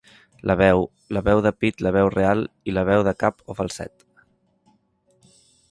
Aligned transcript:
La 0.51 0.53
veu, 0.61 0.79
la 1.17 1.21
veu 1.27 1.41
de 1.47 1.51
pit 1.65 1.83
la 1.87 1.91
veu 1.97 2.09
real, 2.15 2.41
i 2.71 2.75
la 2.77 2.87
veu 2.91 3.05
de 3.09 3.15
cap 3.25 3.45
o 3.55 3.59
falset. 3.59 4.09